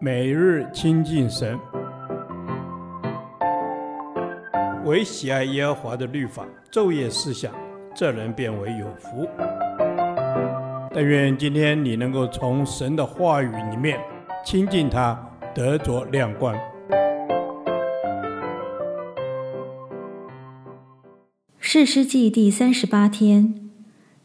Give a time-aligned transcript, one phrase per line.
[0.00, 1.58] 每日亲近神，
[4.84, 7.52] 唯喜爱耶和华的律法，昼夜思想，
[7.94, 9.28] 这人便为有福。
[10.92, 13.98] 但愿今天你能够从神的话语里面
[14.44, 15.18] 亲近他，
[15.54, 16.54] 得着亮光。
[21.58, 23.70] 士师记第三十八天，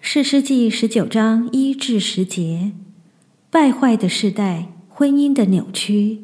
[0.00, 2.72] 士师记十九章一至十节，
[3.50, 4.66] 败坏的世代。
[4.98, 6.18] 婚姻的扭曲。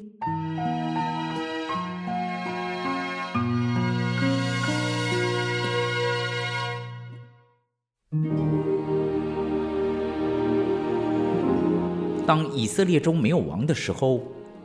[12.26, 14.20] 当以色列中没有王的时候，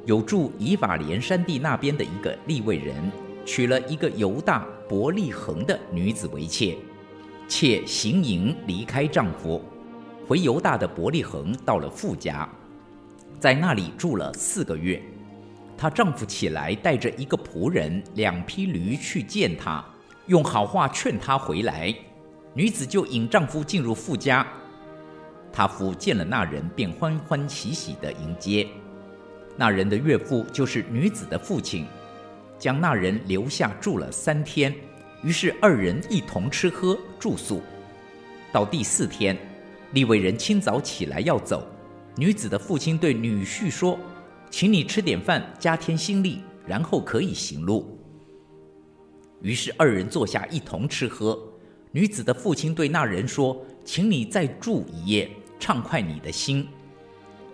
[0.08, 2.96] 有住以法莲山地那边的一个利未人，
[3.46, 6.76] 娶了一个犹大伯利恒的女子为妾，
[7.48, 9.62] 妾行淫离开丈夫，
[10.28, 12.50] 回犹大的伯利恒到了富家。
[13.40, 15.02] 在那里住了四个月，
[15.78, 19.84] 她丈夫起来带着一个仆人、两匹驴去见她，
[20.28, 21.96] 用好话劝她回来。
[22.54, 24.46] 女子就引丈夫进入父家，
[25.54, 28.68] 她夫见了那人，便欢欢喜喜地迎接。
[29.56, 31.86] 那人的岳父就是女子的父亲，
[32.58, 34.74] 将那人留下住了三天，
[35.24, 37.62] 于是二人一同吃喝住宿。
[38.52, 39.38] 到第四天，
[39.94, 41.66] 利未人清早起来要走。
[42.16, 43.98] 女子的父亲对女婿说
[44.52, 47.98] ：“请你吃点饭，加添心力，然后可以行路。”
[49.42, 51.40] 于是二人坐下一同吃喝。
[51.92, 56.68] 女子的父亲对那人说：“请你再住一夜，畅快你的心。”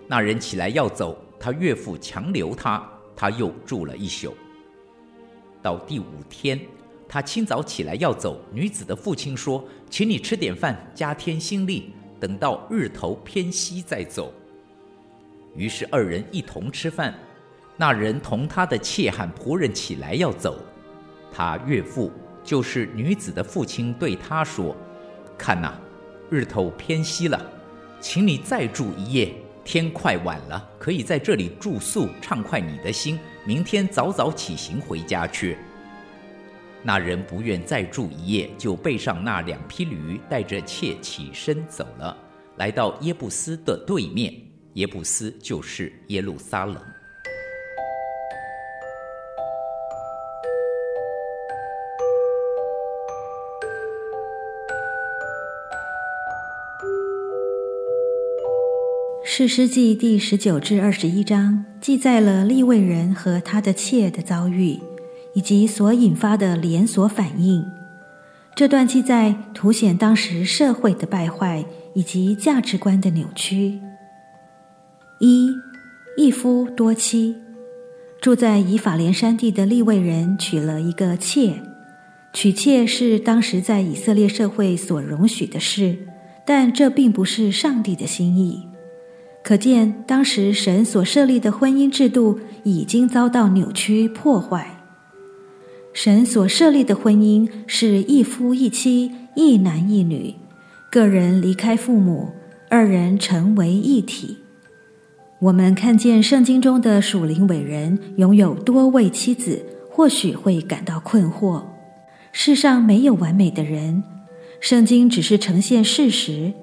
[0.07, 4.35] 那人起来要走，他岳父强留他，他又住了一宿。
[5.61, 6.59] 到第五天，
[7.07, 8.41] 他清早起来要走。
[8.51, 14.33] 女子的父亲说：“请你吃点饭，加添心力，等到日头偏西再走。”
[15.55, 17.13] 于是二人一同吃饭，
[17.77, 20.57] 那人同他的妾和仆人起来要走，
[21.31, 22.11] 他岳父
[22.43, 24.75] 就是女子的父亲对他说
[25.37, 25.73] ：“看呐，
[26.29, 27.41] 日头偏西了，
[27.99, 29.33] 请你再住一夜。
[29.63, 33.19] 天快晚了，可以在这里住宿，畅快你的心。
[33.45, 35.57] 明天早早起行回家去。”
[36.83, 42.15] 那人不愿再住一夜，就背上那两匹驴，带着妾起身走了，
[42.57, 44.31] 来到耶布斯的对面。
[44.75, 46.77] 耶布斯就是耶路撒冷。
[59.23, 64.77] 士师记第十九至二十一章记载了利未人和他的妾的遭遇，
[65.33, 67.65] 以及所引发的连锁反应。
[68.53, 71.63] 这段记载凸显当时社会的败坏
[71.93, 73.79] 以及价值观的扭曲。
[75.19, 75.49] 一，
[76.17, 77.35] 一夫多妻。
[78.21, 81.61] 住在以法莲山地的利未人娶了一个妾，
[82.33, 85.97] 娶妾是当时在以色列社会所容许的事，
[86.45, 88.67] 但这并不是上帝的心意。
[89.43, 94.81] 可见当时神所设立的婚姻制度已经遭到扭曲破坏。
[95.93, 100.35] 神所设立的婚姻是一夫一妻，一男一女，
[100.91, 102.31] 个人离开父母，
[102.69, 104.39] 二人成为一体。
[105.39, 111.61] 我们看见圣经中的属灵伟人拥有多位妻子，或许会感到困惑。
[112.31, 114.03] 世上没有完美的人，
[114.61, 116.53] 圣经只是呈现事实。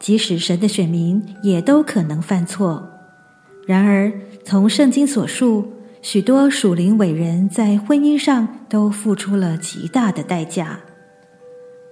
[0.00, 2.88] 即使神的选民也都可能犯错。
[3.66, 4.12] 然而，
[4.44, 10.80] 从圣经所述，许多属灵伟人在婚姻上都付出了极大的代价。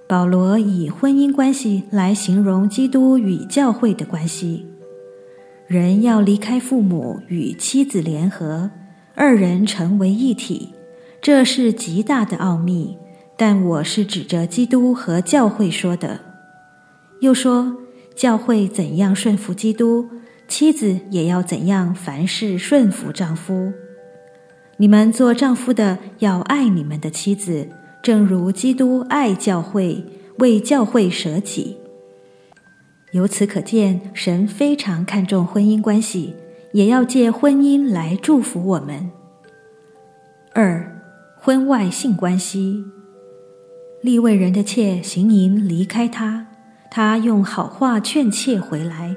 [0.09, 4.67] 保罗以婚姻关系来形容基督与教会的关系。
[5.67, 8.71] 人要离开父母，与妻子联合，
[9.17, 10.73] 二人成为一体，
[11.21, 12.97] 这是极大的奥秘。
[13.37, 16.21] 但我是指着基督和教会说的。
[17.21, 17.77] 又说，
[18.15, 20.09] 教会怎样顺服基督，
[20.47, 23.73] 妻子也要怎样凡事顺服丈夫。
[24.77, 27.69] 你们做丈夫的要爱你们的妻子，
[28.01, 30.05] 正如基督爱教会，
[30.39, 31.77] 为教会舍己。
[33.13, 36.35] 由此可见，神非常看重婚姻关系，
[36.73, 39.11] 也要借婚姻来祝福我们。
[40.53, 41.01] 二，
[41.39, 42.85] 婚外性关系，
[44.03, 46.49] 立位人的妾行淫离开他，
[46.91, 49.17] 他用好话劝妾回来，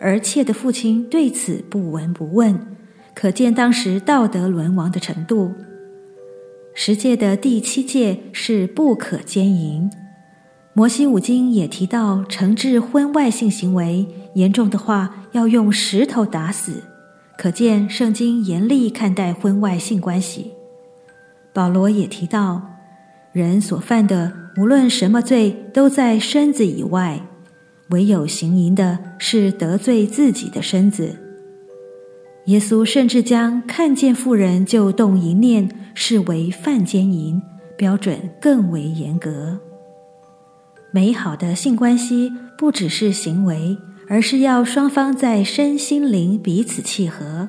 [0.00, 2.58] 而妾的父亲对此不闻不问，
[3.14, 5.52] 可见当时道德沦亡的程度。
[6.74, 9.90] 十戒的第七戒是不可奸淫。
[10.76, 14.04] 摩西五经也提到，惩治婚外性行为
[14.34, 16.82] 严重的话，要用石头打死，
[17.38, 20.50] 可见圣经严厉看待婚外性关系。
[21.52, 22.60] 保罗也提到，
[23.32, 27.24] 人所犯的无论什么罪，都在身子以外，
[27.90, 31.16] 唯有行淫的是得罪自己的身子。
[32.46, 37.40] 耶稣甚至将看见妇人就动淫念视为犯奸淫，
[37.76, 39.56] 标准更为严格。
[40.94, 43.76] 美好的性关系不只是行为，
[44.08, 47.48] 而是要双方在身心灵彼此契合。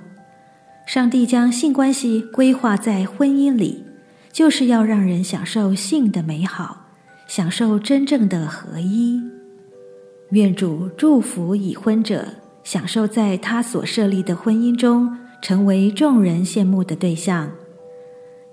[0.88, 3.84] 上帝将性关系规划在婚姻里，
[4.32, 6.88] 就是要让人享受性的美好，
[7.28, 9.22] 享受真正的合一。
[10.32, 12.26] 愿主祝福已婚者，
[12.64, 17.50] 享受在他所设立的婚姻中，成为众人羡慕的对象；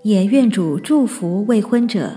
[0.02, 2.16] 也愿主祝福未婚者。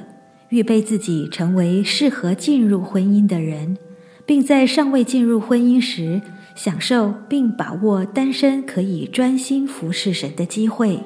[0.56, 3.78] 预备自己成为适合进入婚姻的人，
[4.26, 6.22] 并在尚未进入婚姻时，
[6.56, 10.98] 享受并把握单身可以专心服侍神的机会。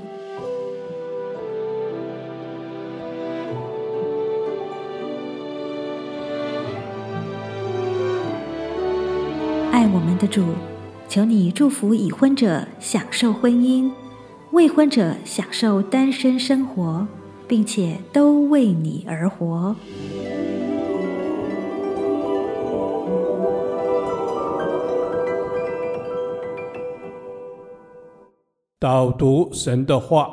[9.71, 10.45] 爱我们的主，
[11.07, 13.89] 求你祝福已婚者享受婚姻，
[14.51, 17.07] 未婚者享受单身生活。
[17.49, 19.75] 并且都为你而活。
[28.77, 30.29] 导读神的话，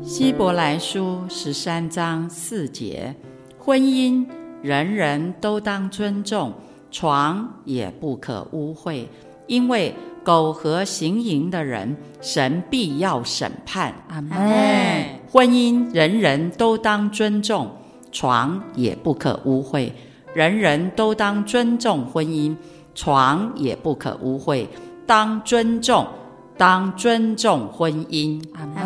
[0.00, 3.12] 希伯来书十三章四节：
[3.58, 4.24] 婚姻
[4.62, 6.52] 人人都当尊重，
[6.92, 9.06] 床也不可污秽，
[9.48, 9.92] 因为。
[10.24, 13.94] 苟合行淫的人，神必要审判。
[14.08, 14.36] 阿门。
[15.30, 17.70] 婚姻人人都当尊重，
[18.10, 19.92] 床也不可污秽。
[20.32, 22.56] 人人都当尊重婚姻，
[22.94, 24.66] 床也不可污秽。
[25.06, 26.06] 当尊重，
[26.56, 28.42] 当尊重婚姻。
[28.54, 28.84] 阿门。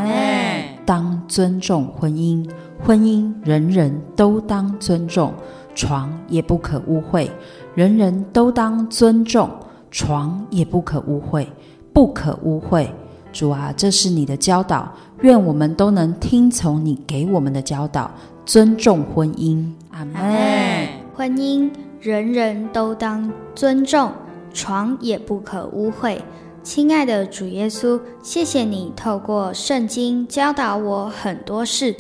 [0.85, 2.51] 当尊重婚姻，
[2.85, 5.33] 婚姻人人都当尊重，
[5.75, 7.31] 床也不可污秽。
[7.75, 9.49] 人人都当尊重。
[9.91, 11.47] 床也不可污秽，
[11.93, 12.87] 不可污秽。
[13.33, 14.91] 主啊，这是你的教导，
[15.21, 18.11] 愿我们都能听从你给我们的教导，
[18.47, 19.65] 尊重婚姻。
[19.91, 20.89] 阿门。
[21.15, 21.71] 婚姻
[22.01, 24.11] 人人都当尊重，
[24.53, 26.19] 床也不可污秽。
[26.63, 31.95] 亲爱的主耶稣，谢谢你透过圣经教导我很多事，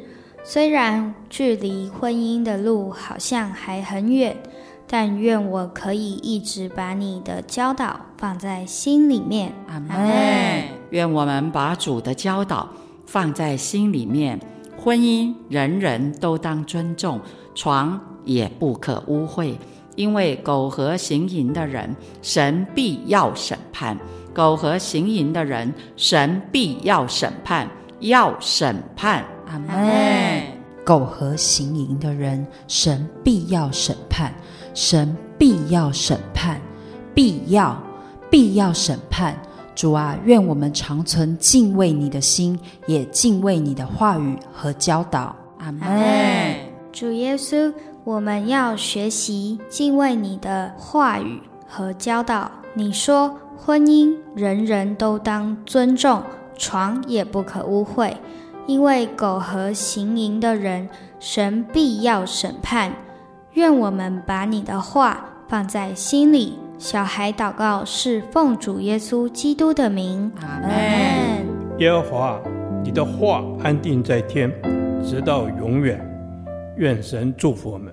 [0.44, 4.36] 虽然距离婚姻的路好像还很远。
[4.90, 9.52] 但愿我可以一直把你的教导放在心里面。
[9.68, 10.64] 阿门。
[10.90, 12.66] 愿我们把主的教导
[13.04, 14.40] 放在心里面。
[14.82, 17.20] 婚姻人人都当尊重，
[17.54, 19.54] 床也不可污秽，
[19.96, 23.98] 因为苟合行淫的人，神必要审判。
[24.32, 27.68] 苟合行淫的人，神必要审判，
[27.98, 29.24] 要审判。
[29.48, 30.42] 阿门。
[30.84, 34.32] 苟合行淫的人，神必要审判。
[34.74, 36.60] 神必要审判，
[37.14, 37.80] 必要
[38.30, 39.36] 必要审判。
[39.74, 45.34] 主啊，愿我们常存敬畏你的心，也敬畏你的话语和教导。
[45.58, 46.54] 阿门。
[46.92, 47.72] 主耶稣，
[48.02, 52.50] 我们要学习敬畏你的话语和教导。
[52.74, 56.22] 你说，婚姻人人都当尊重，
[56.56, 58.14] 床也不可污秽，
[58.66, 60.88] 因为苟合行淫的人，
[61.20, 62.92] 神必要审判。
[63.54, 66.58] 愿我们把你的话放在心里。
[66.78, 70.30] 小孩祷告是奉主耶稣基督的名。
[70.40, 70.70] 阿门。
[71.78, 72.40] 耶和华，
[72.84, 74.52] 你的话安定在天，
[75.04, 75.98] 直到永远。
[76.76, 77.92] 愿神祝福我们。